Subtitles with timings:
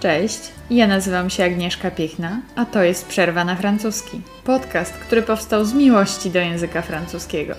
[0.00, 4.20] Cześć, ja nazywam się Agnieszka Piechna, a to jest Przerwa na francuski.
[4.44, 7.54] Podcast, który powstał z miłości do języka francuskiego.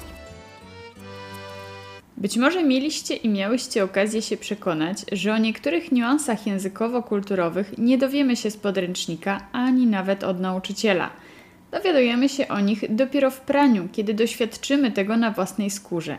[2.18, 8.36] Być może mieliście i miałyście okazję się przekonać, że o niektórych niuansach językowo-kulturowych nie dowiemy
[8.36, 11.10] się z podręcznika ani nawet od nauczyciela.
[11.72, 16.18] Dowiadujemy się o nich dopiero w praniu, kiedy doświadczymy tego na własnej skórze.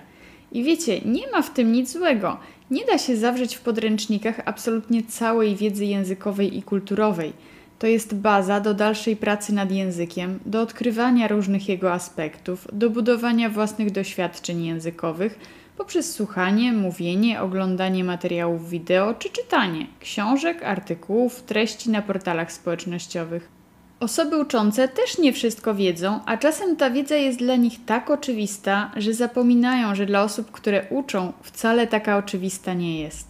[0.57, 2.39] I wiecie, nie ma w tym nic złego.
[2.71, 7.33] Nie da się zawrzeć w podręcznikach absolutnie całej wiedzy językowej i kulturowej.
[7.79, 13.51] To jest baza do dalszej pracy nad językiem, do odkrywania różnych jego aspektów, do budowania
[13.51, 15.39] własnych doświadczeń językowych
[15.77, 23.56] poprzez słuchanie, mówienie, oglądanie materiałów wideo czy czytanie książek, artykułów, treści na portalach społecznościowych.
[24.01, 28.91] Osoby uczące też nie wszystko wiedzą, a czasem ta wiedza jest dla nich tak oczywista,
[28.97, 33.27] że zapominają, że dla osób, które uczą, wcale taka oczywista nie jest.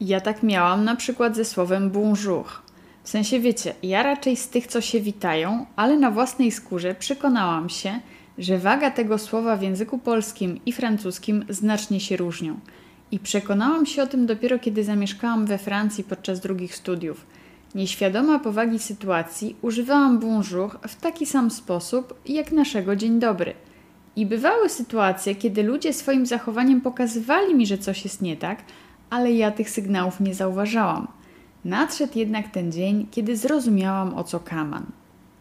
[0.00, 2.44] Ja tak miałam na przykład ze słowem bonjour.
[3.02, 7.68] W sensie wiecie, ja raczej z tych, co się witają, ale na własnej skórze przekonałam
[7.68, 8.00] się,
[8.38, 12.60] że waga tego słowa w języku polskim i francuskim znacznie się różnią.
[13.10, 17.26] I przekonałam się o tym dopiero kiedy zamieszkałam we Francji podczas drugich studiów.
[17.76, 23.54] Nieświadoma powagi sytuacji, używałam bonjour w taki sam sposób jak naszego dzień dobry.
[24.16, 28.58] I bywały sytuacje, kiedy ludzie swoim zachowaniem pokazywali mi, że coś jest nie tak,
[29.10, 31.08] ale ja tych sygnałów nie zauważałam.
[31.64, 34.86] Nadszedł jednak ten dzień, kiedy zrozumiałam o co kaman.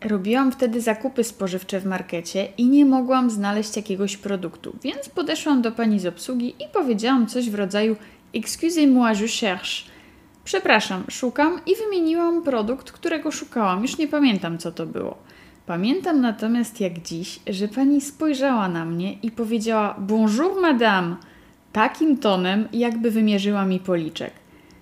[0.02, 5.72] Robiłam wtedy zakupy spożywcze w markecie i nie mogłam znaleźć jakiegoś produktu, więc podeszłam do
[5.72, 7.96] pani z obsługi i powiedziałam coś w rodzaju
[8.34, 9.95] Excusez-moi, je cherche.
[10.46, 13.82] Przepraszam, szukam i wymieniłam produkt, którego szukałam.
[13.82, 15.18] Już nie pamiętam, co to było.
[15.66, 21.16] Pamiętam natomiast jak dziś, że pani spojrzała na mnie i powiedziała Bonjour, madame,
[21.74, 24.32] takim tonem, jakby wymierzyła mi policzek.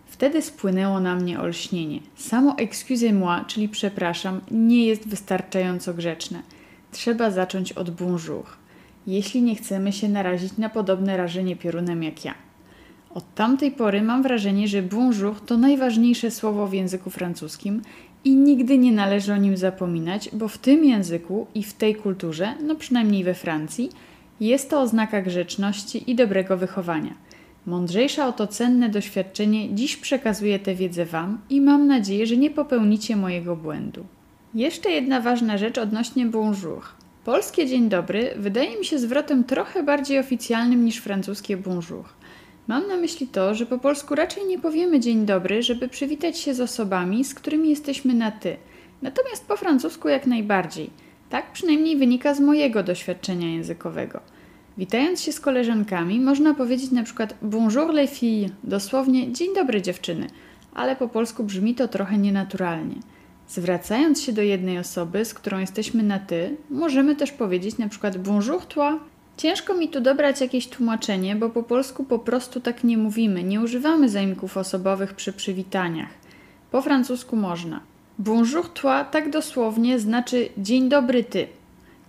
[0.05, 1.99] Wtedy spłynęło na mnie olśnienie.
[2.15, 6.41] Samo excusez-moi, czyli przepraszam, nie jest wystarczająco grzeczne.
[6.91, 8.45] Trzeba zacząć od bonjour,
[9.07, 12.33] jeśli nie chcemy się narazić na podobne rażenie piorunem jak ja.
[13.13, 17.81] Od tamtej pory mam wrażenie, że bonjour to najważniejsze słowo w języku francuskim
[18.23, 22.53] i nigdy nie należy o nim zapominać, bo w tym języku i w tej kulturze,
[22.63, 23.89] no przynajmniej we Francji,
[24.39, 27.13] jest to oznaka grzeczności i dobrego wychowania.
[27.65, 32.49] Mądrzejsza o to cenne doświadczenie dziś przekazuję tę wiedzę Wam i mam nadzieję, że nie
[32.49, 34.05] popełnicie mojego błędu.
[34.53, 36.81] Jeszcze jedna ważna rzecz odnośnie bonjour.
[37.25, 42.05] Polskie dzień dobry wydaje mi się zwrotem trochę bardziej oficjalnym niż francuskie bonjour.
[42.67, 46.53] Mam na myśli to, że po polsku raczej nie powiemy dzień dobry, żeby przywitać się
[46.53, 48.57] z osobami, z którymi jesteśmy na ty.
[49.01, 50.89] Natomiast po francusku jak najbardziej.
[51.29, 54.19] Tak przynajmniej wynika z mojego doświadczenia językowego.
[54.77, 60.27] Witając się z koleżankami, można powiedzieć na przykład bonjour les filles, dosłownie dzień dobry dziewczyny,
[60.73, 62.95] ale po polsku brzmi to trochę nienaturalnie.
[63.47, 68.17] Zwracając się do jednej osoby, z którą jesteśmy na ty, możemy też powiedzieć na przykład
[68.17, 68.99] bonjour toi.
[69.37, 73.61] Ciężko mi tu dobrać jakieś tłumaczenie, bo po polsku po prostu tak nie mówimy, nie
[73.61, 76.09] używamy zaimków osobowych przy przywitaniach.
[76.71, 77.79] Po francusku można.
[78.19, 81.47] Bonjour toi tak dosłownie znaczy dzień dobry ty.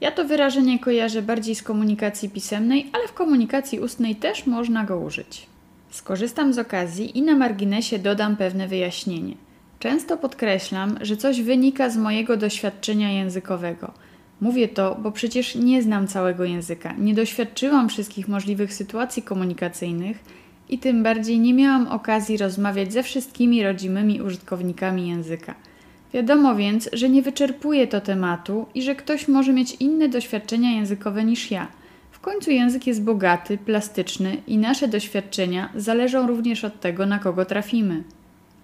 [0.00, 4.98] Ja to wyrażenie kojarzę bardziej z komunikacji pisemnej, ale w komunikacji ustnej też można go
[4.98, 5.46] użyć.
[5.90, 9.34] Skorzystam z okazji i na marginesie dodam pewne wyjaśnienie.
[9.78, 13.92] Często podkreślam, że coś wynika z mojego doświadczenia językowego.
[14.40, 20.18] Mówię to, bo przecież nie znam całego języka, nie doświadczyłam wszystkich możliwych sytuacji komunikacyjnych
[20.68, 25.54] i tym bardziej nie miałam okazji rozmawiać ze wszystkimi rodzimymi użytkownikami języka.
[26.14, 31.24] Wiadomo więc, że nie wyczerpuje to tematu i że ktoś może mieć inne doświadczenia językowe
[31.24, 31.68] niż ja.
[32.10, 37.44] W końcu język jest bogaty, plastyczny i nasze doświadczenia zależą również od tego, na kogo
[37.44, 38.02] trafimy.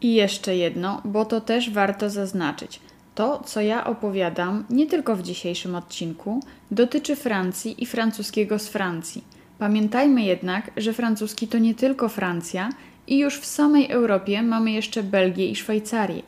[0.00, 2.80] I jeszcze jedno, bo to też warto zaznaczyć.
[3.20, 9.24] To, co ja opowiadam, nie tylko w dzisiejszym odcinku, dotyczy Francji i francuskiego z Francji.
[9.58, 12.70] Pamiętajmy jednak, że francuski to nie tylko Francja
[13.06, 16.22] i już w samej Europie mamy jeszcze Belgię i Szwajcarię.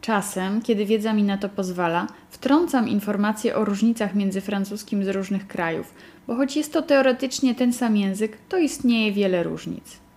[0.00, 5.46] Czasem, kiedy wiedza mi na to pozwala, wtrącam informacje o różnicach między francuskim z różnych
[5.46, 5.94] krajów,
[6.26, 10.07] bo choć jest to teoretycznie ten sam język, to istnieje wiele różnic.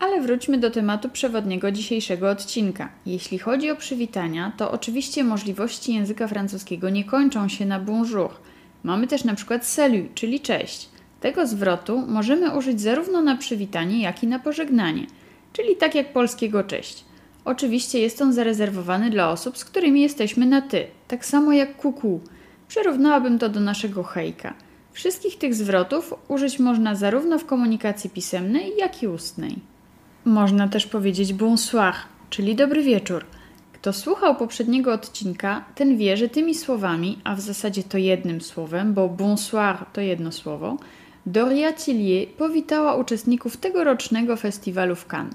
[0.00, 2.88] Ale wróćmy do tematu przewodniego dzisiejszego odcinka.
[3.06, 8.30] Jeśli chodzi o przywitania, to oczywiście możliwości języka francuskiego nie kończą się na bonjour.
[8.82, 10.88] Mamy też na przykład salut, czyli cześć.
[11.20, 15.06] Tego zwrotu możemy użyć zarówno na przywitanie, jak i na pożegnanie,
[15.52, 17.04] czyli tak jak polskiego cześć.
[17.44, 22.20] Oczywiście jest on zarezerwowany dla osób, z którymi jesteśmy na ty, tak samo jak kuku.
[22.68, 24.54] Przyrównałabym to do naszego hejka.
[24.92, 29.58] Wszystkich tych zwrotów użyć można zarówno w komunikacji pisemnej, jak i ustnej.
[30.28, 31.94] Można też powiedzieć bonsoir,
[32.30, 33.24] czyli dobry wieczór.
[33.72, 38.94] Kto słuchał poprzedniego odcinka, ten wie, że tymi słowami, a w zasadzie to jednym słowem,
[38.94, 40.76] bo bonsoir to jedno słowo,
[41.26, 45.34] Doria Tillier powitała uczestników tegorocznego festiwalu w Cannes.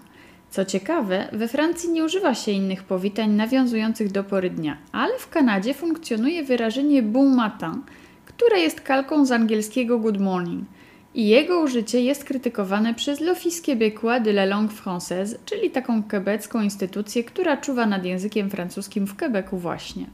[0.49, 5.29] Co ciekawe, we Francji nie używa się innych powitań nawiązujących do pory dnia, ale w
[5.29, 7.81] Kanadzie funkcjonuje wyrażenie bon matin,
[8.25, 10.65] które jest kalką z angielskiego good morning–
[11.15, 16.61] i jego użycie jest krytykowane przez l'Office québécois de la langue française, czyli taką quebecką
[16.61, 20.05] instytucję, która czuwa nad językiem francuskim w Quebecu właśnie.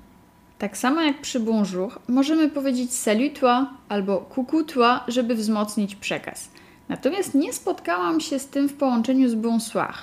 [0.57, 6.51] Tak samo jak przy bonjour, możemy powiedzieć salut toi albo coucou toi, żeby wzmocnić przekaz.
[6.89, 9.93] Natomiast nie spotkałam się z tym w połączeniu z bonsoir,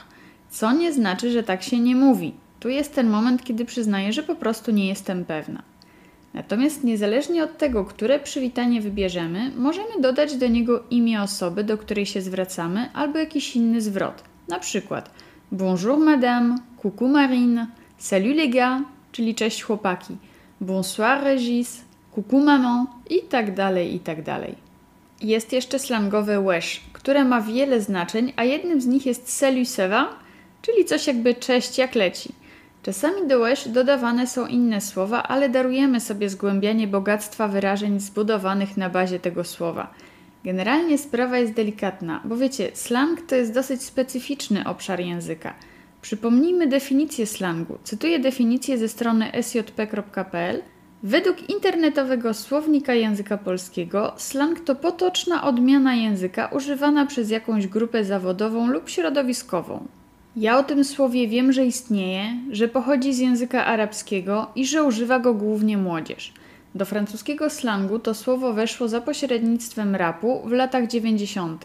[0.50, 2.34] co nie znaczy, że tak się nie mówi.
[2.60, 5.62] Tu jest ten moment, kiedy przyznaję, że po prostu nie jestem pewna.
[6.36, 12.06] Natomiast niezależnie od tego, które przywitanie wybierzemy, możemy dodać do niego imię osoby, do której
[12.06, 14.22] się zwracamy, albo jakiś inny zwrot.
[14.48, 15.10] Na przykład
[15.52, 17.66] Bonjour madame, coucou Marine,
[17.98, 20.16] salut les gars, czyli cześć chłopaki,
[20.60, 21.84] bonsoir Regis,
[22.14, 24.54] coucou maman i tak dalej, i tak dalej.
[25.22, 29.88] Jest jeszcze slangowe wesh, które ma wiele znaczeń, a jednym z nich jest salut ça
[29.88, 30.08] va,
[30.62, 32.32] czyli coś jakby cześć jak leci–
[32.86, 38.90] Czasami do łesz dodawane są inne słowa, ale darujemy sobie zgłębianie bogactła wyrażeń zbudowanych na
[38.90, 39.94] bazie tego słowa.
[40.44, 45.54] Generalnie sprawa jest delikatna, bo wiecie, slang to jest dosyć specyficzny obszar języka.
[46.02, 47.78] Przypomnijmy definicję slangu.
[47.84, 50.62] Cytuję definicję ze strony sjp.pl.
[51.02, 58.66] Według internetowego słownika języka polskiego, slang to potoczna odmiana języka używana przez jakąś grupę zawodową
[58.66, 59.86] lub środowiskową.
[60.36, 65.18] Ja o tym słowie wiem, że istnieje, że pochodzi z języka arabskiego i że używa
[65.18, 66.32] go głównie młodzież.
[66.74, 71.64] Do francuskiego slangu to słowo weszło za pośrednictwem rapu w latach 90.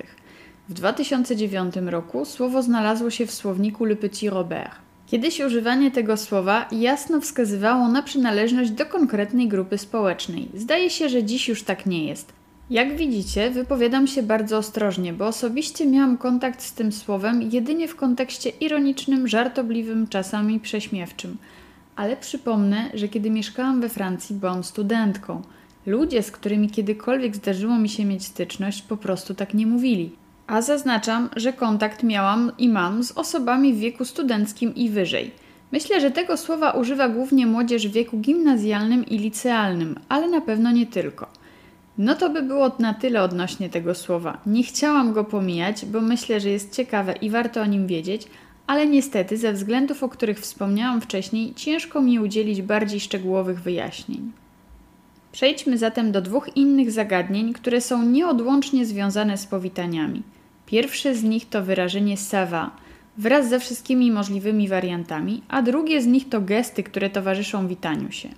[0.69, 4.71] W 2009 roku słowo znalazło się w słowniku Le Petit Robert.
[5.07, 10.49] Kiedyś używanie tego słowa jasno wskazywało na przynależność do konkretnej grupy społecznej.
[10.53, 12.33] Zdaje się, że dziś już tak nie jest.
[12.71, 17.95] Jak widzicie, wypowiadam się bardzo ostrożnie, bo osobiście miałam kontakt z tym słowem jedynie w
[17.95, 21.37] kontekście ironicznym, żartobliwym, czasami prześmiewczym.
[21.95, 25.41] Ale przypomnę, że kiedy mieszkałam we Francji, byłam studentką.
[25.85, 30.11] Ludzie, z którymi kiedykolwiek zdarzyło mi się mieć styczność, po prostu tak nie mówili.
[30.47, 35.31] A zaznaczam, że kontakt miałam i mam z osobami w wieku studenckim i wyżej.
[35.71, 40.71] Myślę, że tego słowa używa głównie młodzież w wieku gimnazjalnym i licealnym, ale na pewno
[40.71, 41.40] nie tylko.
[41.97, 44.37] No to by było na tyle odnośnie tego słowa.
[44.45, 48.27] Nie chciałam go pomijać, bo myślę, że jest ciekawe i warto o nim wiedzieć,
[48.67, 54.31] ale niestety ze względów, o których wspomniałam wcześniej, ciężko mi udzielić bardziej szczegółowych wyjaśnień.
[55.31, 60.23] Przejdźmy zatem do dwóch innych zagadnień, które są nieodłącznie związane z powitaniami.
[60.65, 62.71] Pierwsze z nich to wyrażenie sava
[63.17, 68.29] wraz ze wszystkimi możliwymi wariantami, a drugie z nich to gesty, które towarzyszą witaniu się.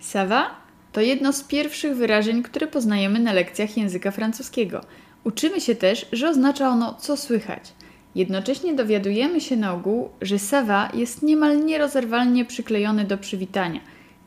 [0.00, 0.65] Sava
[0.96, 4.80] to jedno z pierwszych wyrażeń, które poznajemy na lekcjach języka francuskiego.
[5.24, 7.72] Uczymy się też, że oznacza ono co słychać.
[8.14, 13.80] Jednocześnie dowiadujemy się na ogół, że sawa jest niemal nierozerwalnie przyklejony do przywitania,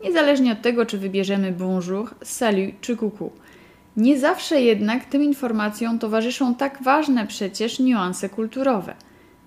[0.04, 3.32] niezależnie od tego, czy wybierzemy bonjour, salut czy coucou.
[3.98, 8.94] Nie zawsze jednak tym informacjom towarzyszą tak ważne przecież niuanse kulturowe.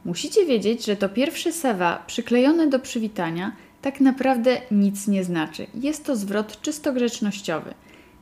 [0.04, 3.52] Musicie wiedzieć, że to pierwsze sawa przyklejone do przywitania
[3.82, 5.66] tak naprawdę nic nie znaczy.
[5.74, 7.74] Jest to zwrot czysto grzecznościowy.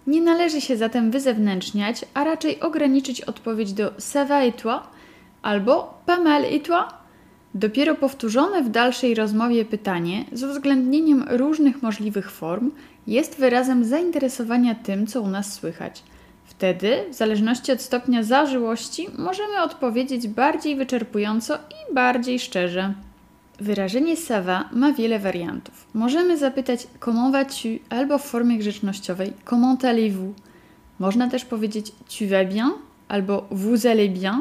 [0.06, 4.80] Nie należy się zatem wyzewnętrzniać, a raczej ograniczyć odpowiedź do ça va et toi
[5.42, 6.84] albo pas mal et toi.
[7.54, 12.70] Dopiero powtórzone w dalszej rozmowie pytanie z uwzględnieniem różnych możliwych form
[13.06, 16.02] jest wyrazem zainteresowania tym, co u nas słychać.
[16.44, 22.94] Wtedy, w zależności od stopnia zażyłości, możemy odpowiedzieć bardziej wyczerpująco i bardziej szczerze.
[23.60, 25.86] Wyrażenie sava ma wiele wariantów.
[25.94, 30.34] Możemy zapytać comment vas-tu albo w formie grzecznościowej comment allez-vous.
[30.98, 32.70] Można też powiedzieć tu vas bien
[33.08, 34.40] albo vous allez bien.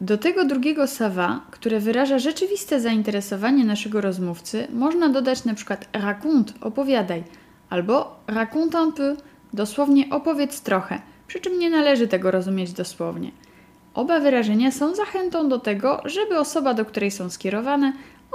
[0.00, 7.24] Do tego drugiego sava, które wyraża rzeczywiste zainteresowanie naszego rozmówcy, można dodać przykład raconte, opowiadaj,
[7.70, 9.16] albo raconte un peu,
[9.52, 13.30] dosłownie opowiedz trochę, przy czym nie należy tego rozumieć dosłownie.
[13.94, 17.92] Oba wyrażenia są zachętą do tego, żeby osoba, do której są skierowane,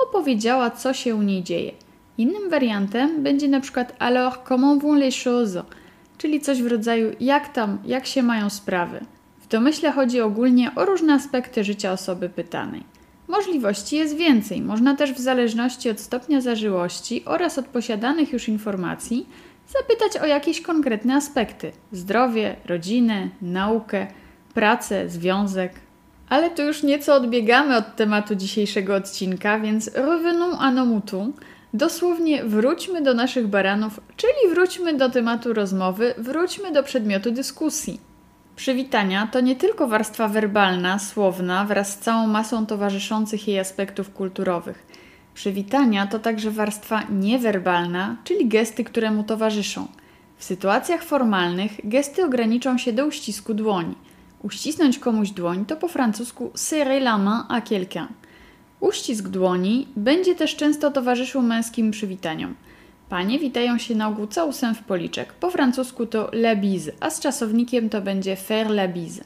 [0.07, 1.71] opowiedziała, co się u niej dzieje.
[2.17, 5.63] Innym wariantem będzie na przykład alors comment vont les choses,
[6.17, 8.99] czyli coś w rodzaju jak tam, jak się mają sprawy.
[9.41, 12.83] W domyśle chodzi ogólnie o różne aspekty życia osoby pytanej.
[13.27, 14.61] Możliwości jest więcej.
[14.61, 19.27] Można też w zależności od stopnia zażyłości oraz od posiadanych już informacji
[19.67, 24.07] zapytać o jakieś konkretne aspekty: zdrowie, rodzinę, naukę,
[24.53, 25.73] pracę, związek.
[26.29, 31.03] Ale tu już nieco odbiegamy od tematu dzisiejszego odcinka, więc revenons à nos.
[31.73, 37.99] Dosłownie wróćmy do naszych baranów, czyli wróćmy do tematu rozmowy, wróćmy do przedmiotu dyskusji.
[38.55, 44.85] Przywitania to nie tylko warstwa werbalna, słowna, wraz z całą masą towarzyszących jej aspektów kulturowych.
[45.33, 49.87] Przywitania to także warstwa niewerbalna, czyli gesty, które mu towarzyszą.
[50.37, 53.95] W sytuacjach formalnych gesty ograniczą się do uścisku dłoni.
[54.43, 58.07] Uścisnąć komuś dłoń to po francusku serrer la main à quelqu'un.
[58.79, 62.55] Uścisk dłoni będzie też często towarzyszył męskim przywitaniom.
[63.09, 65.33] Panie witają się na ogół całusem w policzek.
[65.33, 69.23] Po francusku to la bise, a z czasownikiem to będzie faire la bise.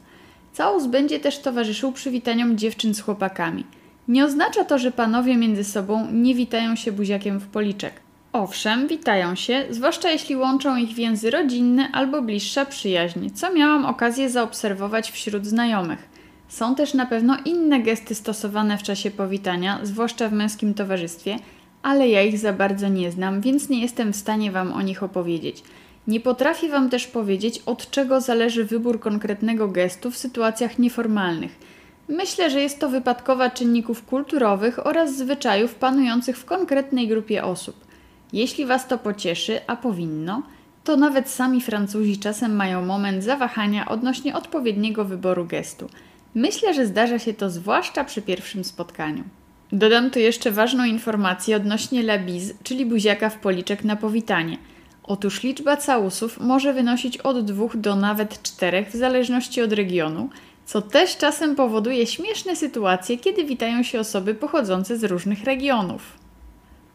[0.53, 3.65] Całus będzie też towarzyszył przywitaniom dziewczyn z chłopakami.
[4.07, 8.02] Nie oznacza to, że panowie między sobą nie witają się buziakiem w policzek.
[8.33, 14.29] Owszem, witają się, zwłaszcza jeśli łączą ich więzy rodzinne albo bliższa przyjaźń, co miałam okazję
[14.29, 16.09] zaobserwować wśród znajomych.
[16.47, 21.35] Są też na pewno inne gesty stosowane w czasie powitania, zwłaszcza w męskim towarzystwie,
[21.83, 25.03] ale ja ich za bardzo nie znam, więc nie jestem w stanie Wam o nich
[25.03, 25.63] opowiedzieć.
[26.07, 31.59] Nie potrafię Wam też powiedzieć, od czego zależy wybór konkretnego gestu w sytuacjach nieformalnych.
[32.07, 37.92] Myślę, że jest to wypadkowa czynników kulturowych oraz zwyczajów panujących w konkretnej grupie osób.
[38.33, 40.43] Jeśli Was to pocieszy, a powinno,
[40.83, 45.89] to nawet sami Francuzi czasem mają moment zawahania odnośnie odpowiedniego wyboru gestu.
[46.35, 49.23] Myślę, że zdarza się to zwłaszcza przy pierwszym spotkaniu.
[49.71, 54.57] Dodam tu jeszcze ważną informację odnośnie labiz, czyli buziaka w policzek na powitanie.
[55.03, 60.29] Otóż liczba całusów może wynosić od dwóch do nawet czterech w zależności od regionu,
[60.65, 66.22] co też czasem powoduje śmieszne sytuacje, kiedy witają się osoby pochodzące z różnych regionów.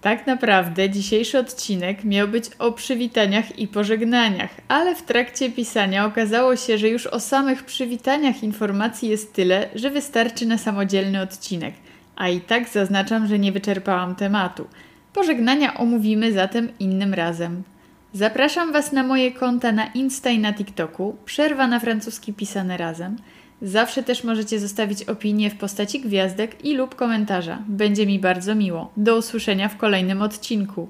[0.01, 6.57] Tak naprawdę dzisiejszy odcinek miał być o przywitaniach i pożegnaniach, ale w trakcie pisania okazało
[6.57, 11.75] się, że już o samych przywitaniach informacji jest tyle, że wystarczy na samodzielny odcinek.
[12.17, 14.67] A i tak zaznaczam, że nie wyczerpałam tematu.
[15.13, 17.63] Pożegnania omówimy zatem innym razem.
[18.13, 23.17] Zapraszam Was na moje konta na Insta i na TikToku, przerwa na francuski pisane razem.
[23.63, 27.59] Zawsze też możecie zostawić opinię w postaci gwiazdek i lub komentarza.
[27.69, 28.93] Będzie mi bardzo miło.
[28.97, 30.89] Do usłyszenia w kolejnym odcinku.